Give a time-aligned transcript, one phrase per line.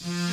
[0.00, 0.25] 着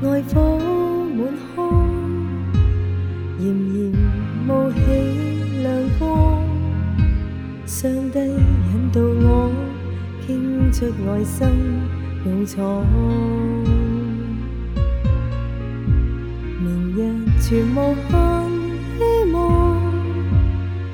[0.00, 0.58] 外火
[1.14, 1.56] 满腔
[3.38, 3.92] 炎炎
[4.46, 4.78] 冒起
[5.62, 5.68] 亮
[5.98, 6.42] 光
[7.66, 9.52] 上帝引导我
[10.26, 11.46] 倾出爱心
[12.24, 12.86] 勇闯，
[16.58, 16.96] 明日
[17.40, 18.12] 全无限
[18.98, 19.36] 希望，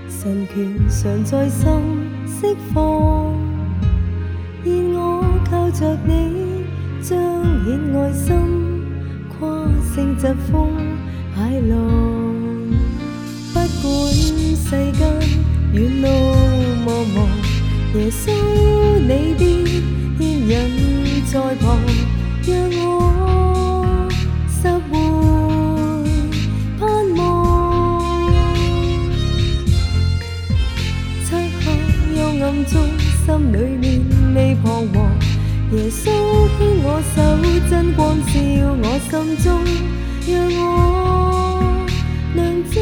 [0.08, 0.54] 神权
[0.88, 1.62] 常在心
[2.26, 3.32] 释放，
[4.64, 6.53] 愿我靠着你。
[7.06, 7.18] 彰
[7.66, 8.34] 显爱心，
[9.28, 9.46] 跨
[9.94, 10.72] 胜疾风
[11.36, 11.70] 海浪。
[13.52, 13.62] 不管
[14.56, 15.00] 世间
[15.74, 16.08] 远路
[16.86, 17.16] 茫茫，
[17.94, 18.22] 耶稣
[19.00, 19.42] 你的
[20.16, 21.62] 牵引在旁，
[22.42, 24.08] 让我
[24.48, 24.56] 拾
[24.88, 24.90] 回
[26.80, 26.82] 盼
[27.18, 27.20] 望。
[31.26, 31.28] 漆
[31.60, 31.64] 黑
[32.16, 32.72] 幽暗中，
[33.26, 33.84] 心里面
[34.34, 34.96] 未彷徨。
[35.72, 36.04] 耶稣
[36.58, 37.16] 牵我手，
[37.68, 38.32] 真光照
[38.82, 39.10] 我心
[39.42, 39.46] 中，
[40.28, 41.86] 让我
[42.34, 42.78] 能知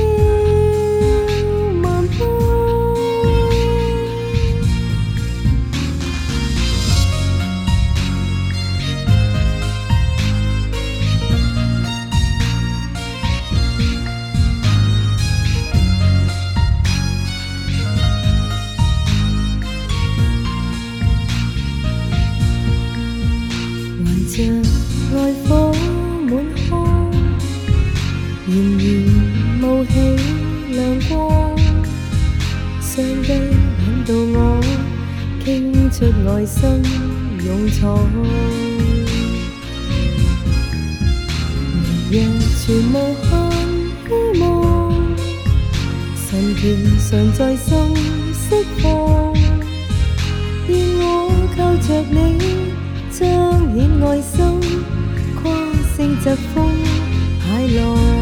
[30.72, 31.56] 亮光。
[32.80, 34.60] 上帝引导我
[35.44, 36.60] 倾出爱心
[37.46, 37.80] 勇闯，
[42.10, 43.30] 明日全无限
[44.06, 44.42] 希望。
[46.16, 46.62] 神权
[46.98, 47.68] 常在心
[48.34, 48.44] 释
[48.78, 48.82] 放，
[50.68, 51.02] 愿我
[51.56, 52.16] 靠着你。
[53.10, 53.20] 彰
[53.74, 54.36] 显爱心，
[55.42, 55.42] 跨
[55.96, 56.24] 胜疾
[56.54, 56.56] 风
[57.40, 57.46] 海
[57.76, 58.21] 浪。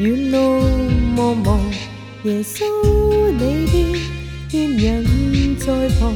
[0.00, 0.38] 远路
[1.16, 1.58] 茫茫，
[2.22, 2.64] 耶稣
[3.32, 3.98] 你的
[4.48, 5.66] 牵引在
[5.98, 6.14] 旁，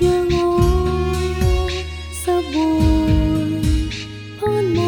[0.00, 0.34] 让我
[2.10, 2.52] 拾回
[4.40, 4.80] 盼望。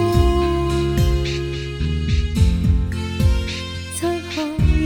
[3.95, 4.37] 漆黑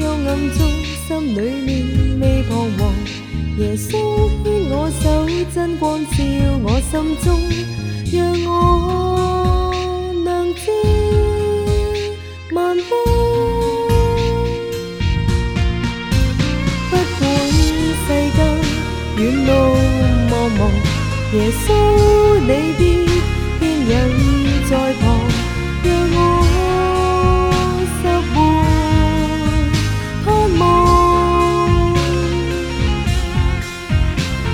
[0.00, 0.28] 幽暗
[0.58, 0.58] 中，
[1.06, 1.70] 心里面
[2.18, 2.80] 未彷徨，
[3.58, 3.88] 耶稣
[4.42, 5.04] 牵我手，
[5.54, 6.10] 真光照
[6.64, 6.92] 我心
[7.22, 7.38] 中，
[8.12, 8.73] 让我
[19.24, 19.50] 远路
[20.28, 20.60] 茫茫，
[21.32, 21.66] 耶稣
[22.40, 22.82] 你必
[23.58, 23.90] 牵引
[24.68, 24.70] 在
[25.00, 25.02] 旁，
[25.82, 26.18] 让我
[27.88, 28.34] 拾回
[30.26, 30.26] 盼
[30.60, 30.62] 望。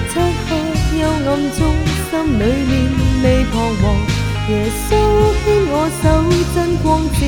[0.09, 0.13] 漆
[0.47, 0.49] 黑
[1.01, 1.61] 幽暗中，
[2.09, 2.73] 心里面
[3.25, 3.53] 未彷
[3.83, 3.83] 徨，
[4.51, 4.53] 耶
[4.87, 4.89] 稣
[5.45, 6.05] 牵我手，
[6.55, 7.19] 真光照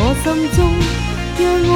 [0.00, 0.58] 我心中，
[1.38, 1.72] 让我。